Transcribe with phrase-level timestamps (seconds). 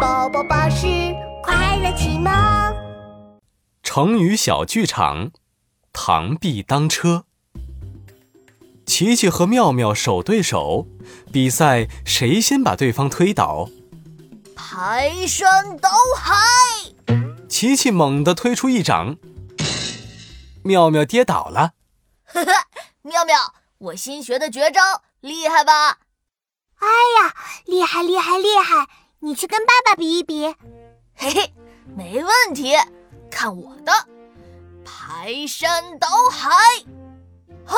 [0.00, 0.86] 宝宝巴士
[1.42, 2.32] 快乐启蒙。
[3.82, 5.32] 成语小剧场：
[5.92, 7.24] 螳臂当车。
[8.86, 10.86] 琪琪和妙妙手对手，
[11.32, 13.68] 比赛谁先把对方推倒。
[14.54, 16.36] 排山倒海！
[17.48, 19.16] 琪琪猛地推出一掌，
[20.62, 21.72] 妙妙跌倒了。
[22.24, 22.52] 呵呵，
[23.02, 24.80] 妙妙，我新学的绝招
[25.20, 25.98] 厉害吧？
[26.78, 26.86] 哎
[27.20, 27.34] 呀，
[27.66, 28.86] 厉害厉害厉害！
[29.20, 30.46] 你去跟爸爸比一比。
[31.14, 31.52] 嘿嘿，
[31.96, 32.74] 没问题，
[33.30, 33.92] 看我的
[34.84, 36.50] 排山倒海！
[37.66, 37.76] 嘿，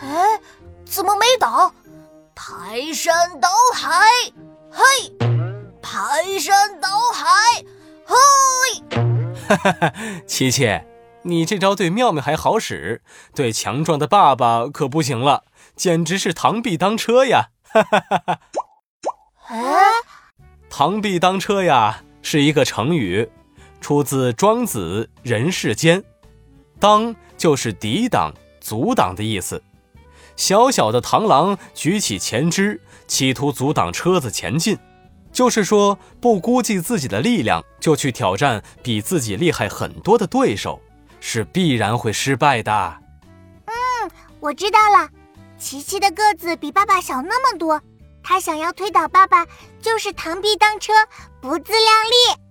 [0.00, 0.40] 哎，
[0.84, 1.72] 怎么没倒？
[2.34, 3.90] 排山倒海！
[4.70, 4.82] 嘿，
[5.80, 7.28] 排山倒海！
[8.04, 8.16] 嘿！
[9.48, 9.92] 哈哈哈，
[10.26, 10.80] 琪琪，
[11.22, 13.02] 你这招对妙妙还好使，
[13.34, 15.44] 对强壮的爸爸可不行了，
[15.76, 17.50] 简直是螳臂当车呀！
[17.62, 18.40] 哈哈哈哈！
[19.48, 19.84] 哎，
[20.72, 23.28] 螳臂当车呀，是一个成语，
[23.82, 26.00] 出自《庄子·人世间》。
[26.80, 29.62] 当就是抵挡、阻挡的意思。
[30.34, 34.78] 小小的螳螂举起前肢，企图阻挡车子前进，
[35.30, 40.80] 就是说不估计自己的力量就去挑战比自己厉害很多的对手，
[41.20, 42.96] 是必然会失败的。
[43.66, 44.10] 嗯，
[44.40, 45.10] 我知道了。
[45.58, 47.80] 琪琪的个子比爸爸小那么多，
[48.22, 49.46] 他想要推倒爸爸，
[49.80, 50.92] 就是螳臂当车，
[51.40, 52.41] 不自量力。